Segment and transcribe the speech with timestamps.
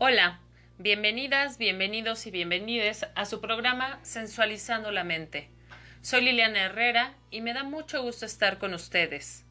[0.00, 0.38] Hola,
[0.78, 5.50] bienvenidas, bienvenidos y bienvenides a su programa Sensualizando la Mente.
[6.02, 9.44] Soy Liliana Herrera y me da mucho gusto estar con ustedes.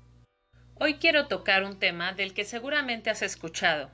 [0.76, 3.92] Hoy quiero tocar un tema del que seguramente has escuchado.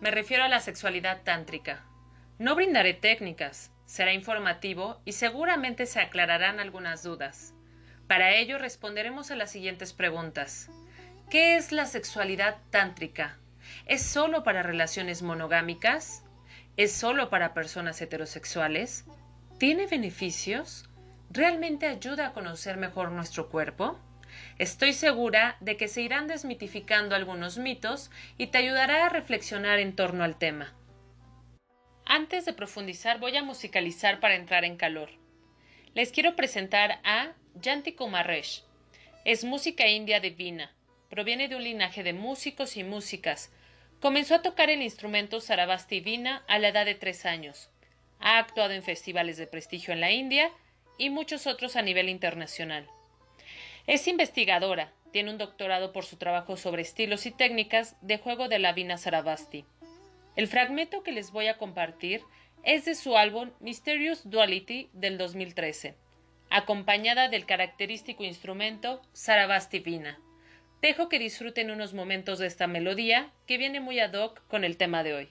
[0.00, 1.84] Me refiero a la sexualidad tántrica.
[2.38, 7.52] No brindaré técnicas, será informativo y seguramente se aclararán algunas dudas.
[8.06, 10.70] Para ello responderemos a las siguientes preguntas.
[11.28, 13.36] ¿Qué es la sexualidad tántrica?
[13.86, 16.24] ¿Es solo para relaciones monogámicas?
[16.76, 19.04] ¿Es solo para personas heterosexuales?
[19.58, 20.88] ¿Tiene beneficios?
[21.30, 23.98] ¿Realmente ayuda a conocer mejor nuestro cuerpo?
[24.58, 29.96] Estoy segura de que se irán desmitificando algunos mitos y te ayudará a reflexionar en
[29.96, 30.72] torno al tema.
[32.04, 35.10] Antes de profundizar voy a musicalizar para entrar en calor.
[35.94, 38.64] Les quiero presentar a Yanti Kumaresh.
[39.24, 40.72] Es música india divina.
[41.10, 43.52] Proviene de un linaje de músicos y músicas.
[44.02, 47.70] Comenzó a tocar el instrumento Sarabasti Vina a la edad de tres años.
[48.18, 50.50] Ha actuado en festivales de prestigio en la India
[50.98, 52.88] y muchos otros a nivel internacional.
[53.86, 58.58] Es investigadora, tiene un doctorado por su trabajo sobre estilos y técnicas de juego de
[58.58, 59.64] la Vina Sarabasti.
[60.34, 62.22] El fragmento que les voy a compartir
[62.64, 65.94] es de su álbum Mysterious Duality del 2013,
[66.50, 70.18] acompañada del característico instrumento Sarabasti Vina.
[70.82, 74.76] Dejo que disfruten unos momentos de esta melodía que viene muy ad hoc con el
[74.76, 75.28] tema de hoy.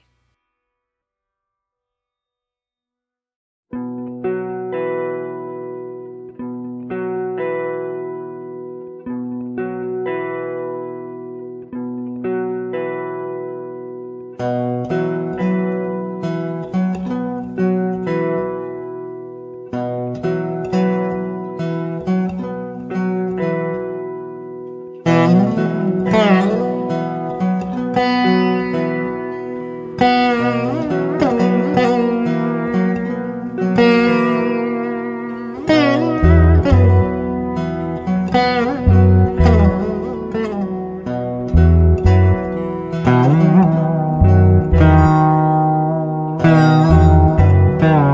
[47.81, 48.10] Deseo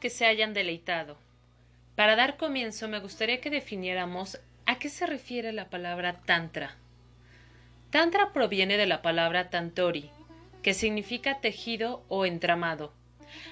[0.00, 1.18] que se hayan deleitado.
[1.94, 6.76] Para dar comienzo me gustaría que definiéramos a qué se refiere la palabra tantra.
[7.90, 10.10] Tantra proviene de la palabra tantori,
[10.62, 12.92] que significa tejido o entramado.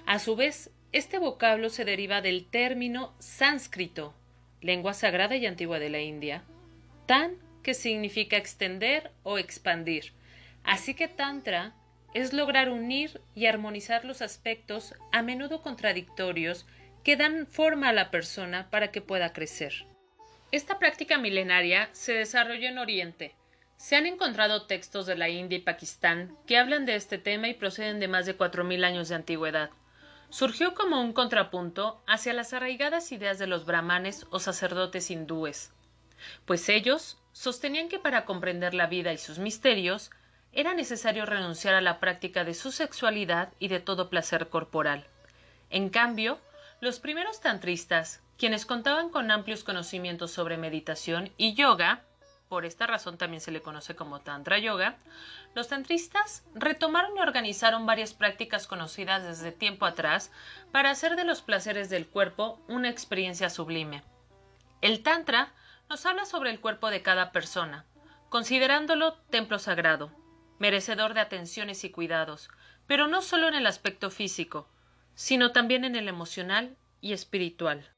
[0.06, 4.14] A su vez, este vocablo se deriva del término sánscrito,
[4.60, 6.42] lengua sagrada y antigua de la India,
[7.06, 10.12] tan que significa extender o expandir.
[10.64, 11.74] Así que tantra
[12.14, 16.66] es lograr unir y armonizar los aspectos a menudo contradictorios
[17.04, 19.86] que dan forma a la persona para que pueda crecer.
[20.50, 23.34] Esta práctica milenaria se desarrolló en Oriente.
[23.76, 27.54] Se han encontrado textos de la India y Pakistán que hablan de este tema y
[27.54, 29.70] proceden de más de cuatro mil años de antigüedad.
[30.30, 35.72] Surgió como un contrapunto hacia las arraigadas ideas de los brahmanes o sacerdotes hindúes,
[36.44, 40.10] pues ellos sostenían que para comprender la vida y sus misterios
[40.52, 45.06] era necesario renunciar a la práctica de su sexualidad y de todo placer corporal.
[45.70, 46.38] En cambio,
[46.80, 52.04] los primeros tantristas, quienes contaban con amplios conocimientos sobre meditación y yoga,
[52.48, 54.96] por esta razón también se le conoce como Tantra Yoga,
[55.54, 60.32] los tantristas retomaron y organizaron varias prácticas conocidas desde tiempo atrás
[60.72, 64.02] para hacer de los placeres del cuerpo una experiencia sublime.
[64.80, 65.52] El Tantra
[65.90, 67.84] nos habla sobre el cuerpo de cada persona,
[68.30, 70.10] considerándolo templo sagrado,
[70.58, 72.50] merecedor de atenciones y cuidados,
[72.86, 74.68] pero no solo en el aspecto físico,
[75.14, 77.92] sino también en el emocional y espiritual.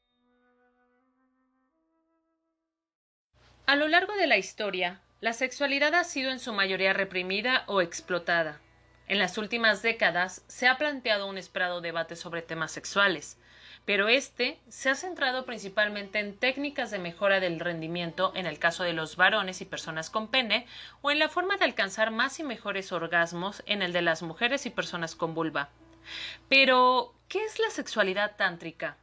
[3.66, 7.82] A lo largo de la historia, la sexualidad ha sido en su mayoría reprimida o
[7.82, 8.60] explotada.
[9.06, 13.38] En las últimas décadas se ha planteado un esperado debate sobre temas sexuales,
[13.90, 18.84] pero este se ha centrado principalmente en técnicas de mejora del rendimiento en el caso
[18.84, 20.68] de los varones y personas con pene,
[21.02, 24.64] o en la forma de alcanzar más y mejores orgasmos en el de las mujeres
[24.64, 25.70] y personas con vulva.
[26.48, 28.96] Pero, ¿qué es la sexualidad tántrica?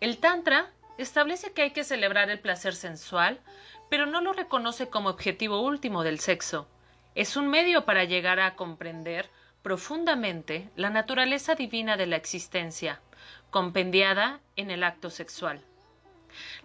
[0.00, 3.38] El Tantra establece que hay que celebrar el placer sensual,
[3.88, 6.66] pero no lo reconoce como objetivo último del sexo.
[7.14, 9.30] Es un medio para llegar a comprender
[9.62, 13.00] profundamente la naturaleza divina de la existencia,
[13.50, 15.60] compendiada en el acto sexual.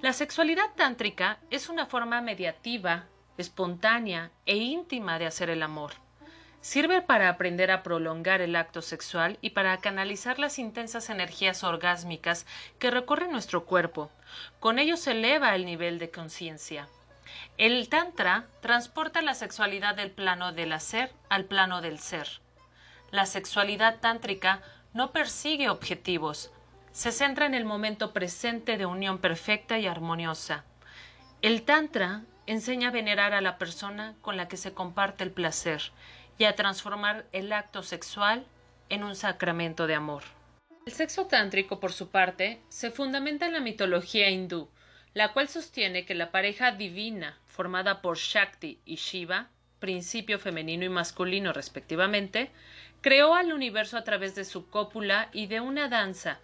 [0.02, 3.06] La sexualidad tántrica es una forma mediativa,
[3.38, 5.94] espontánea e íntima de hacer el amor.
[6.62, 12.46] Sirve para aprender a prolongar el acto sexual y para canalizar las intensas energías orgásmicas
[12.78, 14.12] que recorren nuestro cuerpo.
[14.60, 16.88] Con ello se eleva el nivel de conciencia.
[17.58, 22.28] El Tantra transporta la sexualidad del plano del hacer al plano del ser.
[23.10, 24.62] La sexualidad tántrica
[24.94, 26.52] no persigue objetivos,
[26.92, 30.66] se centra en el momento presente de unión perfecta y armoniosa.
[31.42, 35.82] El Tantra enseña a venerar a la persona con la que se comparte el placer
[36.38, 38.46] y a transformar el acto sexual
[38.90, 40.24] en un sacramento de amor.
[40.86, 44.70] El sexo tántrico, por su parte, se fundamenta en la mitología hindú,
[45.14, 49.50] la cual sostiene que la pareja divina, formada por Shakti y Shiva,
[49.80, 52.52] principio femenino y masculino respectivamente,
[53.02, 56.40] creó al universo a través de su cópula y de una danza,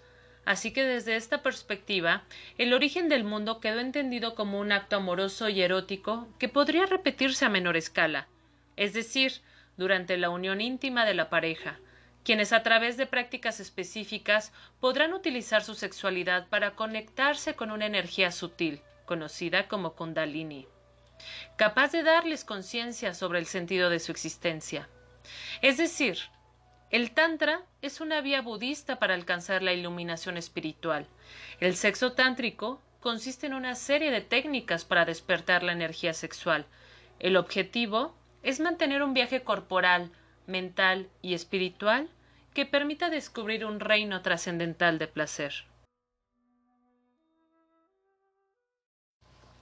[0.47, 2.23] Así que desde esta perspectiva,
[2.57, 7.43] el origen del mundo quedó entendido como un acto amoroso y erótico que podría repetirse
[7.43, 8.29] a menor escala,
[8.77, 9.41] es decir,
[9.75, 11.79] durante la unión íntima de la pareja,
[12.23, 18.31] quienes a través de prácticas específicas podrán utilizar su sexualidad para conectarse con una energía
[18.31, 20.65] sutil, conocida como kundalini,
[21.57, 24.87] capaz de darles conciencia sobre el sentido de su existencia.
[25.61, 26.19] Es decir,
[26.89, 31.05] el Tantra es una vía budista para alcanzar la iluminación espiritual.
[31.59, 36.65] El sexo tántrico consiste en una serie de técnicas para despertar la energía sexual.
[37.19, 40.11] El objetivo es mantener un viaje corporal,
[40.45, 42.09] mental y espiritual
[42.53, 45.53] que permita descubrir un reino trascendental de placer.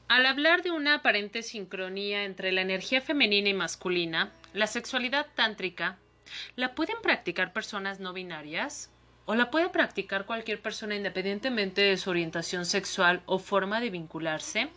[0.08, 5.98] Al hablar de una aparente sincronía entre la energía femenina y masculina, la sexualidad tántrica
[6.56, 8.92] ¿La pueden practicar personas no binarias?
[9.26, 14.70] ¿O la puede practicar cualquier persona independientemente de su orientación sexual o forma de vincularse?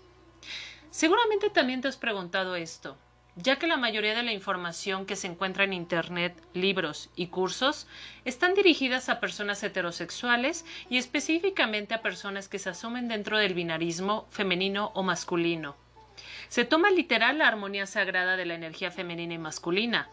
[0.90, 2.96] Seguramente también te has preguntado esto,
[3.36, 7.86] ya que la mayoría de la información que se encuentra en Internet, libros y cursos
[8.24, 14.26] están dirigidas a personas heterosexuales y específicamente a personas que se asumen dentro del binarismo
[14.30, 15.76] femenino o masculino.
[16.48, 20.08] Se toma literal la armonía sagrada de la energía femenina y masculina,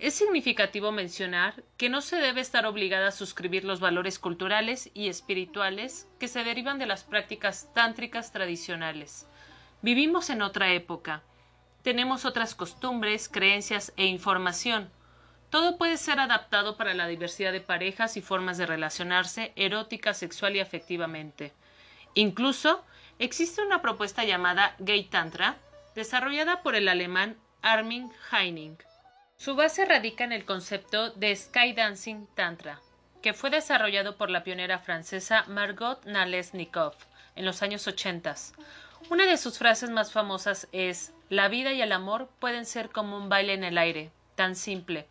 [0.00, 5.08] es significativo mencionar que no se debe estar obligada a suscribir los valores culturales y
[5.08, 9.26] espirituales que se derivan de las prácticas tántricas tradicionales.
[9.82, 11.22] Vivimos en otra época.
[11.82, 14.90] Tenemos otras costumbres, creencias e información.
[15.50, 20.56] Todo puede ser adaptado para la diversidad de parejas y formas de relacionarse erótica, sexual
[20.56, 21.52] y afectivamente.
[22.14, 22.82] Incluso
[23.18, 25.58] existe una propuesta llamada Gay Tantra,
[25.94, 28.78] desarrollada por el alemán Armin Heining
[29.40, 32.78] su base radica en el concepto de Skydancing Tantra,
[33.22, 36.92] que fue desarrollado por la pionera francesa Margot Nalesnikov
[37.36, 38.34] en los años 80.
[39.08, 43.16] Una de sus frases más famosas es La vida y el amor pueden ser como
[43.16, 45.06] un baile en el aire, tan simple.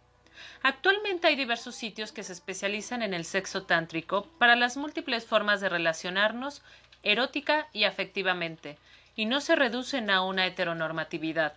[0.61, 5.59] Actualmente hay diversos sitios que se especializan en el sexo tántrico para las múltiples formas
[5.59, 6.61] de relacionarnos
[7.01, 8.77] erótica y afectivamente,
[9.15, 11.55] y no se reducen a una heteronormatividad.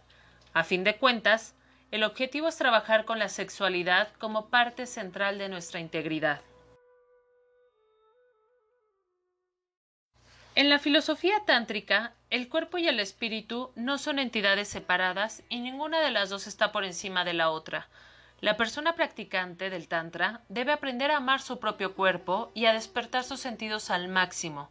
[0.54, 1.54] A fin de cuentas,
[1.92, 6.40] el objetivo es trabajar con la sexualidad como parte central de nuestra integridad.
[10.54, 16.00] En la filosofía tántrica, el cuerpo y el espíritu no son entidades separadas y ninguna
[16.00, 17.88] de las dos está por encima de la otra.
[18.40, 23.22] La persona practicante del Tantra debe aprender a amar su propio cuerpo y a despertar
[23.22, 24.70] sus sentidos al máximo.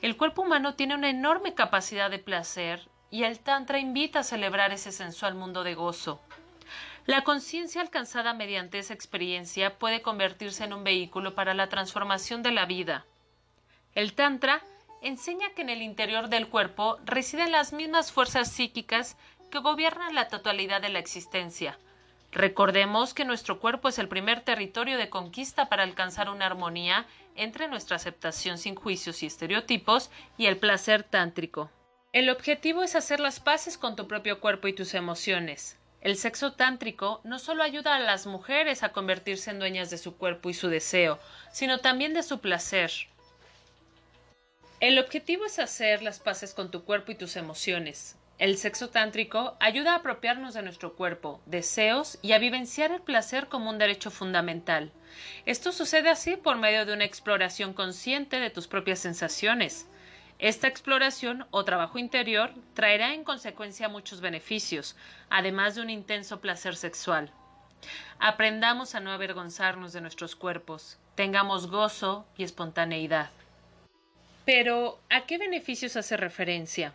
[0.00, 4.72] El cuerpo humano tiene una enorme capacidad de placer y el Tantra invita a celebrar
[4.72, 6.20] ese sensual mundo de gozo.
[7.04, 12.52] La conciencia alcanzada mediante esa experiencia puede convertirse en un vehículo para la transformación de
[12.52, 13.06] la vida.
[13.96, 14.62] El Tantra
[15.02, 19.16] enseña que en el interior del cuerpo residen las mismas fuerzas psíquicas
[19.50, 21.76] que gobiernan la totalidad de la existencia.
[22.30, 27.66] Recordemos que nuestro cuerpo es el primer territorio de conquista para alcanzar una armonía entre
[27.66, 31.68] nuestra aceptación sin juicios y estereotipos y el placer tántrico.
[32.12, 35.78] El objetivo es hacer las paces con tu propio cuerpo y tus emociones.
[36.02, 40.16] El sexo tántrico no solo ayuda a las mujeres a convertirse en dueñas de su
[40.16, 41.20] cuerpo y su deseo,
[41.52, 42.90] sino también de su placer.
[44.80, 48.16] El objetivo es hacer las paces con tu cuerpo y tus emociones.
[48.40, 53.46] El sexo tántrico ayuda a apropiarnos de nuestro cuerpo, deseos y a vivenciar el placer
[53.46, 54.90] como un derecho fundamental.
[55.46, 59.86] Esto sucede así por medio de una exploración consciente de tus propias sensaciones.
[60.42, 64.96] Esta exploración o trabajo interior traerá en consecuencia muchos beneficios,
[65.30, 67.30] además de un intenso placer sexual.
[68.18, 73.30] Aprendamos a no avergonzarnos de nuestros cuerpos, tengamos gozo y espontaneidad.
[74.44, 76.92] Pero, ¿a qué beneficios hace referencia?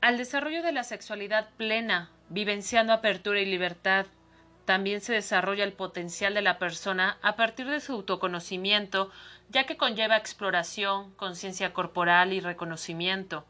[0.00, 4.06] Al desarrollo de la sexualidad plena, vivenciando apertura y libertad,
[4.70, 9.10] también se desarrolla el potencial de la persona a partir de su autoconocimiento,
[9.48, 13.44] ya que conlleva exploración, conciencia corporal y reconocimiento.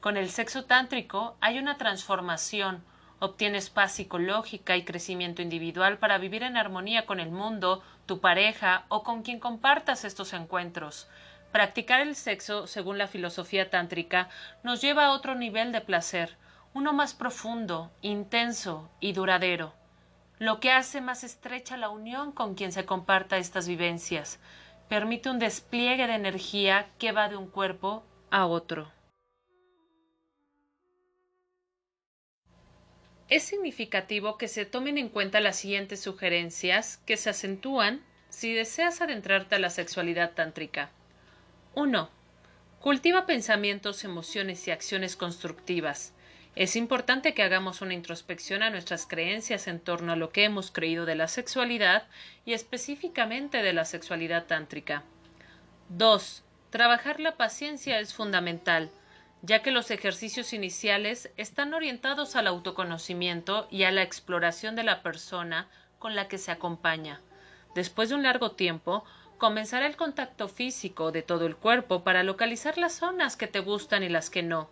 [0.00, 2.82] Con el sexo tántrico hay una transformación,
[3.18, 8.86] obtienes paz psicológica y crecimiento individual para vivir en armonía con el mundo, tu pareja
[8.88, 11.06] o con quien compartas estos encuentros.
[11.52, 14.30] Practicar el sexo, según la filosofía tántrica,
[14.62, 16.38] nos lleva a otro nivel de placer,
[16.72, 19.74] uno más profundo, intenso y duradero,
[20.42, 24.40] lo que hace más estrecha la unión con quien se comparta estas vivencias,
[24.88, 28.90] permite un despliegue de energía que va de un cuerpo a otro.
[33.28, 39.00] Es significativo que se tomen en cuenta las siguientes sugerencias que se acentúan si deseas
[39.00, 40.90] adentrarte a la sexualidad tántrica.
[41.76, 42.10] 1.
[42.80, 46.12] Cultiva pensamientos, emociones y acciones constructivas.
[46.54, 50.70] Es importante que hagamos una introspección a nuestras creencias en torno a lo que hemos
[50.70, 52.06] creído de la sexualidad
[52.44, 55.02] y específicamente de la sexualidad tántrica.
[55.88, 56.44] 2.
[56.68, 58.90] Trabajar la paciencia es fundamental,
[59.40, 65.02] ya que los ejercicios iniciales están orientados al autoconocimiento y a la exploración de la
[65.02, 65.68] persona
[65.98, 67.20] con la que se acompaña.
[67.74, 69.04] Después de un largo tiempo,
[69.42, 74.04] comenzará el contacto físico de todo el cuerpo para localizar las zonas que te gustan
[74.04, 74.70] y las que no.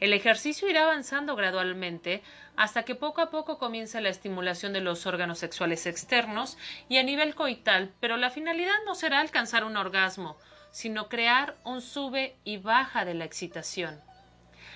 [0.00, 2.22] El ejercicio irá avanzando gradualmente
[2.56, 6.56] hasta que poco a poco comience la estimulación de los órganos sexuales externos
[6.88, 10.38] y a nivel coital, pero la finalidad no será alcanzar un orgasmo,
[10.70, 14.00] sino crear un sube y baja de la excitación.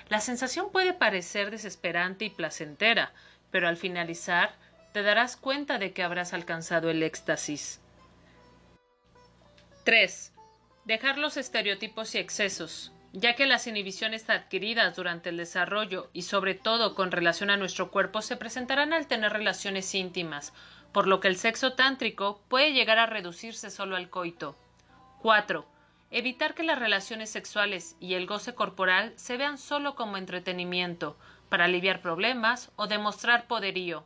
[0.07, 3.11] La sensación puede parecer desesperante y placentera,
[3.49, 4.53] pero al finalizar
[4.93, 7.80] te darás cuenta de que habrás alcanzado el éxtasis.
[9.83, 10.31] 3.
[10.85, 16.53] Dejar los estereotipos y excesos, ya que las inhibiciones adquiridas durante el desarrollo y sobre
[16.53, 20.53] todo con relación a nuestro cuerpo se presentarán al tener relaciones íntimas,
[20.91, 24.55] por lo que el sexo tántrico puede llegar a reducirse solo al coito.
[25.23, 25.65] 4.
[26.11, 31.17] Evitar que las relaciones sexuales y el goce corporal se vean solo como entretenimiento,
[31.49, 34.05] para aliviar problemas o demostrar poderío.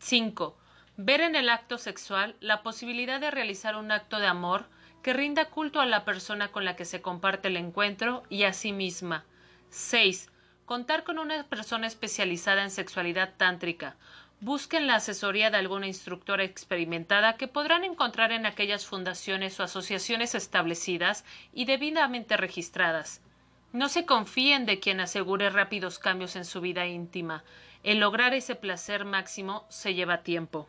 [0.00, 0.58] 5.
[0.96, 4.66] Ver en el acto sexual la posibilidad de realizar un acto de amor
[5.06, 8.52] que rinda culto a la persona con la que se comparte el encuentro y a
[8.52, 9.24] sí misma.
[9.70, 10.32] 6.
[10.64, 13.94] Contar con una persona especializada en sexualidad tántrica.
[14.40, 20.34] Busquen la asesoría de alguna instructora experimentada que podrán encontrar en aquellas fundaciones o asociaciones
[20.34, 23.20] establecidas y debidamente registradas.
[23.72, 27.44] No se confíen de quien asegure rápidos cambios en su vida íntima.
[27.84, 30.68] El lograr ese placer máximo se lleva tiempo.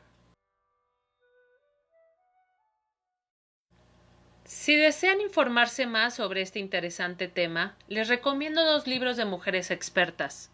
[4.47, 10.49] Si desean informarse más sobre este interesante tema, les recomiendo dos libros de mujeres expertas.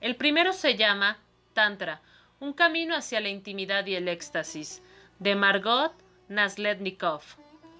[0.00, 1.18] El primero se llama
[1.52, 2.00] Tantra,
[2.38, 4.80] un camino hacia la intimidad y el éxtasis,
[5.18, 5.92] de Margot
[6.28, 7.22] Naslednikov.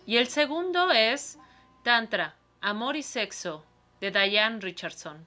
[0.04, 1.38] Y el segundo es
[1.84, 3.64] Tantra, Amor y Sexo,
[4.00, 5.24] de Diane Richardson.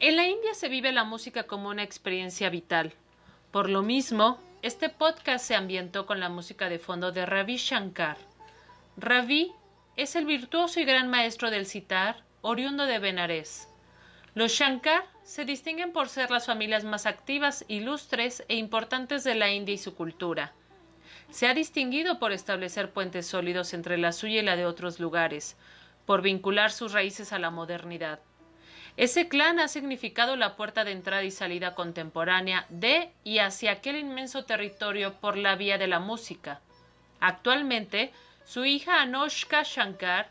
[0.00, 2.94] En la India se vive la música como una experiencia vital.
[3.50, 8.16] Por lo mismo, este podcast se ambientó con la música de fondo de Ravi Shankar
[8.96, 9.52] Ravi
[9.96, 13.68] es el virtuoso y gran maestro del sitar, oriundo de Benares.
[14.34, 19.50] Los Shankar se distinguen por ser las familias más activas, ilustres e importantes de la
[19.50, 20.52] India y su cultura.
[21.30, 25.56] Se ha distinguido por establecer puentes sólidos entre la suya y la de otros lugares,
[26.04, 28.20] por vincular sus raíces a la modernidad.
[28.98, 33.96] Ese clan ha significado la puerta de entrada y salida contemporánea de y hacia aquel
[33.96, 36.60] inmenso territorio por la vía de la música.
[37.20, 38.12] Actualmente,
[38.44, 40.30] su hija Anoshka Shankar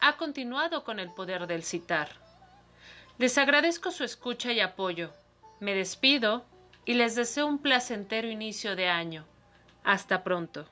[0.00, 2.08] ha continuado con el poder del citar.
[3.18, 5.10] Les agradezco su escucha y apoyo.
[5.60, 6.44] Me despido
[6.84, 9.26] y les deseo un placentero inicio de año.
[9.82, 10.68] Hasta pronto.